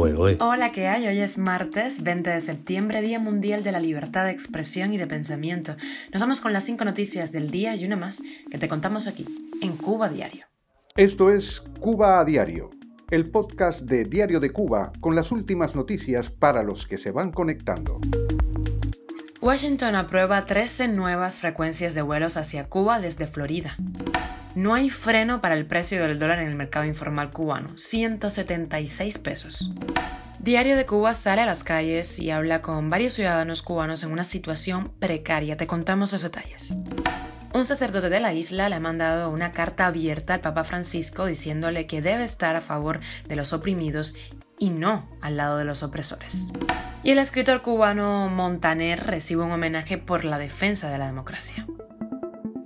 [0.00, 1.08] Hola, ¿qué hay?
[1.08, 5.08] Hoy es martes 20 de septiembre, Día Mundial de la Libertad de Expresión y de
[5.08, 5.74] Pensamiento.
[6.12, 9.26] Nos vamos con las cinco noticias del día y una más que te contamos aquí,
[9.60, 10.46] en Cuba Diario.
[10.94, 12.70] Esto es Cuba a Diario,
[13.10, 17.32] el podcast de Diario de Cuba con las últimas noticias para los que se van
[17.32, 17.98] conectando.
[19.40, 23.76] Washington aprueba 13 nuevas frecuencias de vuelos hacia Cuba desde Florida.
[24.58, 29.72] No hay freno para el precio del dólar en el mercado informal cubano, 176 pesos.
[30.40, 34.24] Diario de Cuba sale a las calles y habla con varios ciudadanos cubanos en una
[34.24, 35.56] situación precaria.
[35.56, 36.74] Te contamos los detalles.
[37.54, 41.86] Un sacerdote de la isla le ha mandado una carta abierta al Papa Francisco diciéndole
[41.86, 42.98] que debe estar a favor
[43.28, 44.16] de los oprimidos
[44.58, 46.50] y no al lado de los opresores.
[47.04, 51.64] Y el escritor cubano Montaner recibe un homenaje por la defensa de la democracia.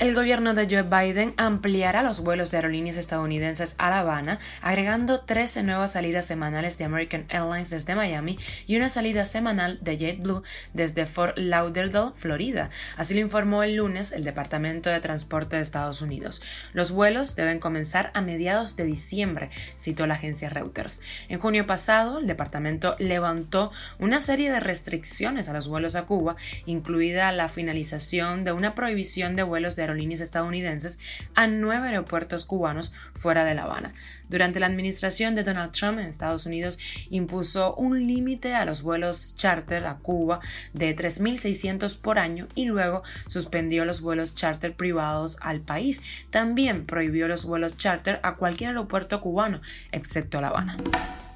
[0.00, 5.20] El gobierno de Joe Biden ampliará los vuelos de aerolíneas estadounidenses a La Habana, agregando
[5.20, 10.42] 13 nuevas salidas semanales de American Airlines desde Miami y una salida semanal de JetBlue
[10.72, 12.70] desde Fort Lauderdale, Florida.
[12.96, 16.42] Así lo informó el lunes el Departamento de Transporte de Estados Unidos.
[16.72, 21.02] Los vuelos deben comenzar a mediados de diciembre, citó la agencia Reuters.
[21.28, 26.34] En junio pasado, el departamento levantó una serie de restricciones a los vuelos a Cuba,
[26.66, 30.98] incluida la finalización de una prohibición de vuelos de aerolíneas estadounidenses
[31.34, 33.94] a nueve aeropuertos cubanos fuera de La Habana.
[34.28, 36.78] Durante la administración de Donald Trump en Estados Unidos
[37.10, 40.40] impuso un límite a los vuelos charter a Cuba
[40.72, 46.00] de 3.600 por año y luego suspendió los vuelos charter privados al país.
[46.30, 49.60] También prohibió los vuelos charter a cualquier aeropuerto cubano,
[49.92, 50.76] excepto La Habana.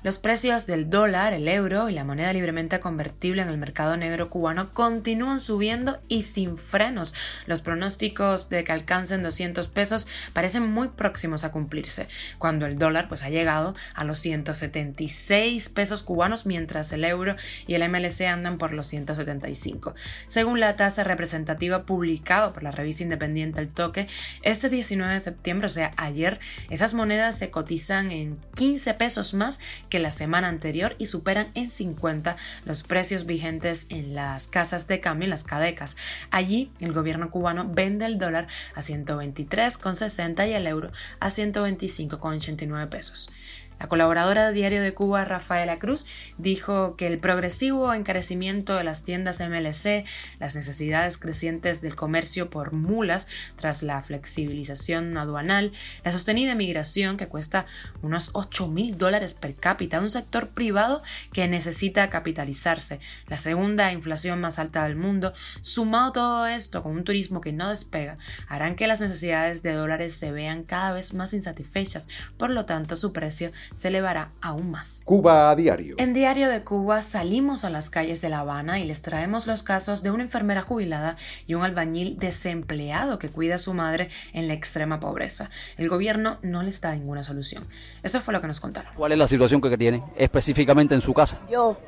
[0.04, 4.30] Los precios del dólar, el euro y la moneda libremente convertible en el mercado negro
[4.30, 7.14] cubano continúan subiendo y sin frenos.
[7.46, 12.06] Los pronósticos de que alcancen 200 pesos parecen muy próximos a cumplirse,
[12.38, 17.34] cuando el dólar pues ha llegado a los 176 pesos cubanos mientras el euro
[17.66, 19.96] y el MLC andan por los 175.
[20.28, 24.06] Según la tasa representativa publicada por la revista independiente El Toque,
[24.42, 26.38] este 19 de septiembre, o sea, ayer,
[26.70, 29.58] esas monedas se cotizan en 15 pesos más
[29.88, 35.00] que la semana anterior y superan en 50 los precios vigentes en las casas de
[35.00, 35.96] cambio, en las cadecas.
[36.30, 40.90] Allí el gobierno cubano vende el dólar a 123,60 y el euro
[41.20, 43.30] a 125,89 pesos.
[43.78, 46.04] La colaboradora de Diario de Cuba, Rafaela Cruz,
[46.36, 50.04] dijo que el progresivo encarecimiento de las tiendas MLC,
[50.40, 55.72] las necesidades crecientes del comercio por mulas tras la flexibilización aduanal,
[56.04, 57.66] la sostenida migración que cuesta
[58.02, 61.02] unos 8 mil dólares per cápita, un sector privado
[61.32, 67.04] que necesita capitalizarse, la segunda inflación más alta del mundo, sumado todo esto con un
[67.04, 68.18] turismo que no despega,
[68.48, 72.96] harán que las necesidades de dólares se vean cada vez más insatisfechas, por lo tanto
[72.96, 75.02] su precio se elevará aún más.
[75.04, 75.96] Cuba a diario.
[75.98, 79.62] En Diario de Cuba salimos a las calles de La Habana y les traemos los
[79.62, 84.48] casos de una enfermera jubilada y un albañil desempleado que cuida a su madre en
[84.48, 85.50] la extrema pobreza.
[85.76, 87.66] El gobierno no les da ninguna solución.
[88.02, 88.92] Eso fue lo que nos contaron.
[88.94, 91.40] ¿Cuál es la situación que tiene específicamente en su casa?
[91.50, 91.78] Yo,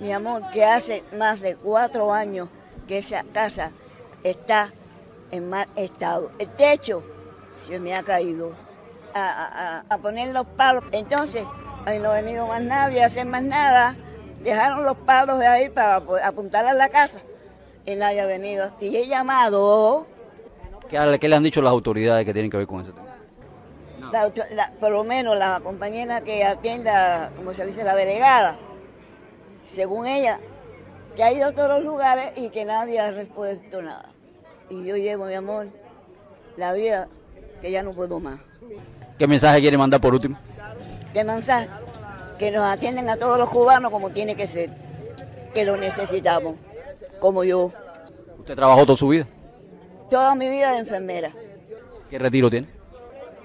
[0.00, 2.48] mi amor, que hace más de cuatro años
[2.86, 3.70] que esa casa
[4.22, 4.72] está
[5.30, 6.32] en mal estado.
[6.38, 7.02] El techo
[7.66, 8.52] se me ha caído
[9.14, 10.84] a, poner los palos.
[10.92, 11.46] Entonces,
[11.84, 13.96] ahí no ha venido más nadie a hacer más nada.
[14.42, 17.20] Dejaron los palos de ahí para apuntar a la casa
[17.84, 18.70] y nadie ha venido.
[18.80, 20.06] Y he llamado.
[20.88, 23.06] ¿Qué, le han dicho las autoridades que tienen que ver con ese tema?
[24.80, 28.56] por lo menos la compañera que atienda, como se dice, la delegada,
[29.72, 30.40] según ella,
[31.14, 34.10] que ha ido a todos los lugares y que nadie ha respuesto nada.
[34.68, 35.68] Y yo llevo, mi amor,
[36.56, 37.08] la vida
[37.60, 38.40] que ya no puedo más.
[39.20, 40.38] ¿Qué mensaje quiere mandar por último?
[41.12, 41.68] ¿Qué mensaje?
[42.38, 44.70] Que nos atienden a todos los cubanos como tiene que ser,
[45.52, 46.54] que lo necesitamos,
[47.18, 47.70] como yo.
[48.38, 49.26] ¿Usted trabajó toda su vida?
[50.08, 51.34] Toda mi vida de enfermera.
[52.08, 52.66] ¿Qué retiro tiene?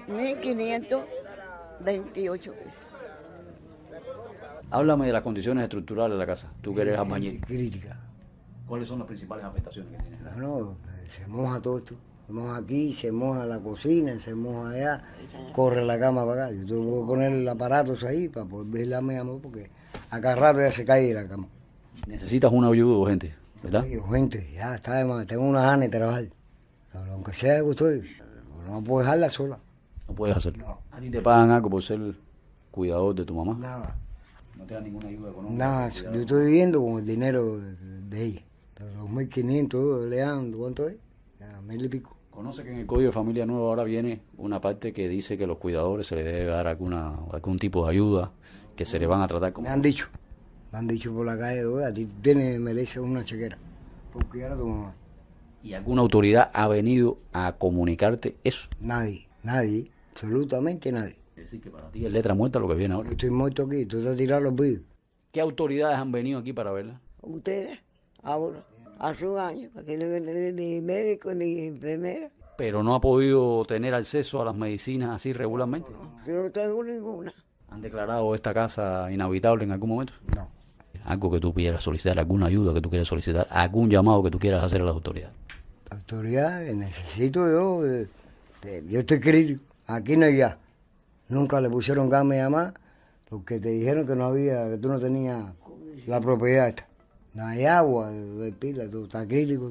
[0.08, 2.72] 1.528 pesos.
[4.70, 6.50] Háblame de las condiciones estructurales de la casa.
[6.62, 7.42] Tú que eres albañil.
[7.42, 7.98] Crítica.
[8.66, 10.16] ¿Cuáles son las principales afectaciones que tiene?
[10.38, 10.74] No,
[11.14, 11.96] se moja todo esto.
[12.26, 15.04] Se moja aquí, se moja la cocina, se moja allá,
[15.54, 16.54] corre la cama para acá.
[16.56, 19.70] Yo tengo que poner el aparato ahí para poder ver la amor, porque
[20.10, 21.46] acá rato ya se cae de la cama.
[22.08, 23.84] Necesitas una ayuda urgente, ¿verdad?
[23.84, 25.24] Sí, urgente, ya está de más.
[25.26, 26.24] Tengo una gana de trabajar.
[27.12, 28.10] Aunque sea que estoy,
[28.68, 29.58] no puedo dejarla sola.
[30.08, 30.78] No puedes hacerlo.
[30.90, 32.00] ¿A ti te pagan algo por ser
[32.72, 33.56] cuidador de tu mamá?
[33.56, 33.96] Nada.
[34.56, 35.64] ¿No te dan ninguna ayuda económica?
[35.64, 38.42] Nada, yo estoy viviendo con el dinero de, ella.
[38.80, 40.96] Los 2.500 le dan, ¿cuánto es?
[41.66, 42.15] mil y pico.
[42.36, 45.44] Conoce que en el Código de Familia Nuevo ahora viene una parte que dice que
[45.44, 48.30] a los cuidadores se les debe dar alguna, algún tipo de ayuda,
[48.76, 49.66] que se le van a tratar como...
[49.66, 50.08] Me han dicho,
[50.70, 53.56] me han dicho por la calle, "Oye, a ti tienes, mereces una chequera,
[54.12, 54.94] por cuidar a tu mamá.
[55.62, 58.68] ¿Y alguna autoridad ha venido a comunicarte eso?
[58.80, 61.16] Nadie, nadie, absolutamente nadie.
[61.36, 63.08] Es decir, que para ti es letra muerta lo que viene ahora.
[63.08, 64.82] Yo estoy muerto aquí, tú te has tirado los vídeos.
[65.32, 67.00] ¿Qué autoridades han venido aquí para verla?
[67.22, 67.78] Ustedes,
[68.22, 68.62] ahora,
[68.98, 72.30] hace un año, para que no viene ni médico ni enfermera.
[72.56, 75.90] Pero no ha podido tener acceso a las medicinas así regularmente.
[76.26, 77.32] Yo no tengo ninguna.
[77.70, 80.14] ¿Han declarado esta casa inhabitable en algún momento?
[80.34, 80.48] No,
[81.04, 84.38] Algo que tú quieras solicitar, alguna ayuda que tú quieras solicitar, algún llamado que tú
[84.38, 85.34] quieras hacer a las autoridades.
[85.90, 88.08] autoridades, necesito yo, eh,
[88.64, 90.56] eh, yo estoy crítico, aquí no hay gas.
[91.28, 92.72] Nunca le pusieron gas a mamá
[93.28, 95.44] porque te dijeron que no había, que tú no tenías
[96.06, 96.86] la propiedad esta.
[97.36, 98.10] No hay agua,
[98.58, 99.70] pila, estás crítico.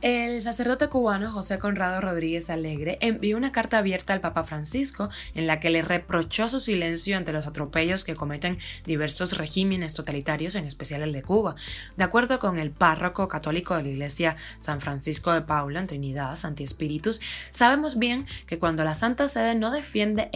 [0.00, 5.46] El sacerdote cubano José Conrado Rodríguez Alegre envió una carta abierta al Papa Francisco en
[5.46, 10.64] la que le reprochó su silencio ante los atropellos que cometen diversos regímenes totalitarios, en
[10.64, 11.54] especial el de Cuba.
[11.96, 16.34] De acuerdo con el párroco católico de la iglesia San Francisco de Paula en Trinidad,
[16.34, 17.20] Santi Espíritus,
[17.52, 20.30] sabemos bien que cuando la Santa Sede no defiende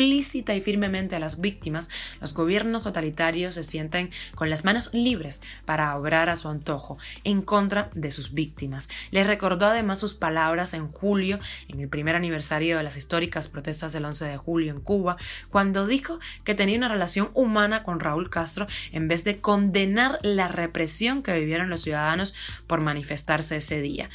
[0.00, 1.90] explícita y firmemente a las víctimas,
[2.22, 7.42] los gobiernos totalitarios se sienten con las manos libres para obrar a su antojo en
[7.42, 8.88] contra de sus víctimas.
[9.10, 11.38] Le recordó además sus palabras en julio,
[11.68, 15.18] en el primer aniversario de las históricas protestas del 11 de julio en Cuba,
[15.50, 20.48] cuando dijo que tenía una relación humana con Raúl Castro en vez de condenar la
[20.48, 22.34] represión que vivieron los ciudadanos
[22.66, 24.08] por manifestarse ese día.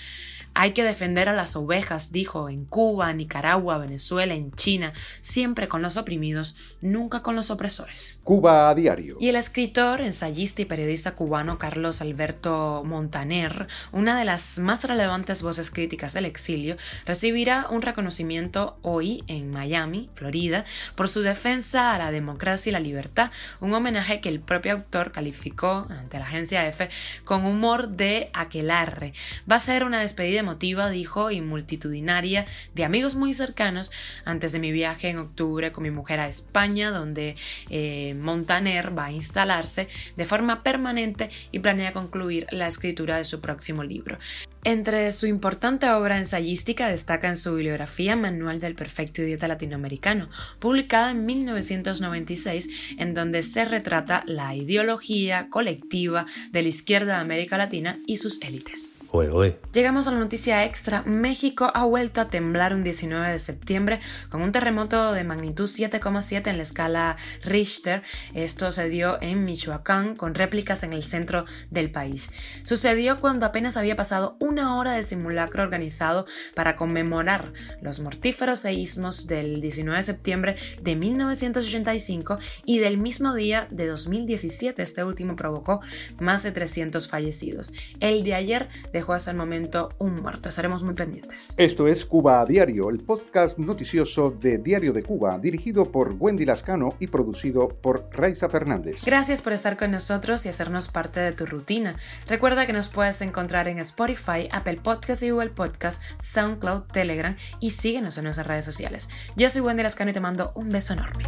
[0.57, 5.81] Hay que defender a las ovejas, dijo, en Cuba, Nicaragua, Venezuela, en China, siempre con
[5.81, 8.22] los oprimidos, nunca con los opresores.
[8.24, 9.18] Cuba a diario.
[9.19, 15.42] Y el escritor, ensayista y periodista cubano Carlos Alberto Montaner, una de las más relevantes
[15.42, 20.63] voces críticas del exilio, recibirá un reconocimiento hoy en Miami, Florida,
[20.96, 23.30] por su defensa a la democracia y la libertad,
[23.60, 26.88] un homenaje que el propio autor calificó ante la agencia EFE
[27.25, 29.13] con humor de aquelarre.
[29.51, 32.46] Va a ser una despedida emotiva, dijo, y multitudinaria
[32.76, 33.92] de amigos muy cercanos
[34.26, 37.36] antes de mi viaje en octubre con mi mujer a España, donde
[37.70, 43.42] eh, Montaner va a instalarse de forma permanente y planea concluir la escritura de su
[43.42, 44.18] próximo libro.
[44.64, 50.26] Entre su importante obra ensayística destaca en su bibliografía Manual del Perfecto Idiota Latinoamericano,
[50.58, 57.60] publicada en 1996, en donde se retrata la ideología colectiva de la izquierda de América
[57.60, 58.96] Latina y sus élites.
[59.16, 59.58] Oye.
[59.74, 61.04] Llegamos a la noticia extra.
[61.04, 66.48] México ha vuelto a temblar un 19 de septiembre con un terremoto de magnitud 7,7
[66.48, 68.04] en la escala Richter.
[68.34, 72.32] Esto se dio en Michoacán con réplicas en el centro del país.
[72.64, 79.28] Sucedió cuando apenas había pasado una hora de simulacro organizado para conmemorar los mortíferos seísmos
[79.28, 84.82] del 19 de septiembre de 1985 y del mismo día de 2017.
[84.82, 85.82] Este último provocó
[86.20, 87.74] más de 300 fallecidos.
[88.00, 90.50] El de ayer dejó hasta el momento un muerto.
[90.50, 91.54] Estaremos muy pendientes.
[91.57, 96.46] Esto es Cuba a Diario, el podcast noticioso de Diario de Cuba, dirigido por Wendy
[96.46, 99.04] Lascano y producido por Raiza Fernández.
[99.06, 101.96] Gracias por estar con nosotros y hacernos parte de tu rutina.
[102.28, 107.72] Recuerda que nos puedes encontrar en Spotify, Apple Podcasts y Google Podcasts, SoundCloud, Telegram y
[107.72, 109.10] síguenos en nuestras redes sociales.
[109.36, 111.25] Yo soy Wendy Lascano y te mando un beso enorme.